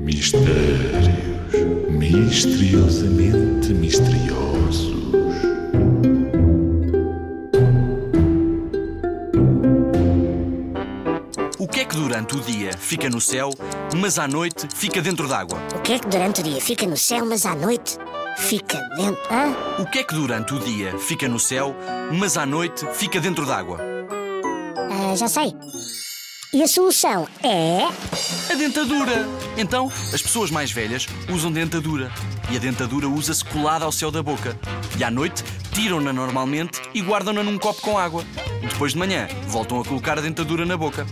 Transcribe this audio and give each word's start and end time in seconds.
Mistérios 0.00 1.10
misteriosamente 1.90 3.74
misteriosos. 3.74 4.94
O 11.58 11.68
que 11.68 11.80
é 11.80 11.84
que 11.84 11.94
durante 11.94 12.36
o 12.36 12.40
dia 12.40 12.72
fica 12.78 13.10
no 13.10 13.20
céu, 13.20 13.50
mas 13.94 14.18
à 14.18 14.26
noite 14.26 14.66
fica 14.74 15.02
dentro 15.02 15.28
d'água? 15.28 15.58
O 15.76 15.80
que 15.80 15.92
é 15.92 15.98
que 15.98 16.08
durante 16.08 16.40
o 16.40 16.44
dia 16.44 16.60
fica 16.60 16.86
no 16.86 16.96
céu, 16.96 17.26
mas 17.26 17.44
à 17.44 17.54
noite 17.54 17.98
fica 18.38 18.78
dentro. 18.96 19.20
Hã? 19.30 19.82
O 19.82 19.86
que 19.86 19.98
é 19.98 20.02
que 20.04 20.14
durante 20.14 20.54
o 20.54 20.58
dia 20.58 20.98
fica 20.98 21.28
no 21.28 21.38
céu, 21.38 21.76
mas 22.18 22.38
à 22.38 22.46
noite 22.46 22.86
fica 22.94 23.20
dentro 23.20 23.44
d'água? 23.44 23.78
Ah, 24.90 25.14
já 25.14 25.28
sei. 25.28 25.54
E 26.52 26.64
a 26.64 26.66
solução 26.66 27.28
é. 27.44 27.84
A 28.52 28.56
dentadura! 28.56 29.24
Então, 29.56 29.86
as 30.12 30.20
pessoas 30.20 30.50
mais 30.50 30.72
velhas 30.72 31.06
usam 31.28 31.52
dentadura. 31.52 32.10
E 32.50 32.56
a 32.56 32.58
dentadura 32.58 33.08
usa-se 33.08 33.44
colada 33.44 33.84
ao 33.84 33.92
céu 33.92 34.10
da 34.10 34.20
boca. 34.20 34.58
E 34.98 35.04
à 35.04 35.12
noite, 35.12 35.44
tiram-na 35.72 36.12
normalmente 36.12 36.82
e 36.92 37.00
guardam-na 37.00 37.44
num 37.44 37.56
copo 37.56 37.80
com 37.80 37.96
água. 37.96 38.24
Depois 38.68 38.94
de 38.94 38.98
manhã, 38.98 39.28
voltam 39.46 39.80
a 39.80 39.84
colocar 39.84 40.18
a 40.18 40.20
dentadura 40.20 40.66
na 40.66 40.76
boca. 40.76 41.06